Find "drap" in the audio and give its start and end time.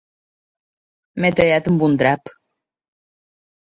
2.05-2.37